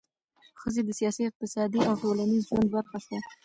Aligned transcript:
ښځې 0.59 0.81
د 0.85 0.89
سیاسي، 0.99 1.21
اقتصادي 1.25 1.79
او 1.87 1.93
ټولنیز 2.01 2.41
ژوند 2.49 2.67
برخه 2.75 2.97
شوه. 3.05 3.19